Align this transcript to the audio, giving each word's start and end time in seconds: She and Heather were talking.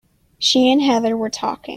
She 0.39 0.71
and 0.71 0.81
Heather 0.81 1.15
were 1.15 1.29
talking. 1.29 1.69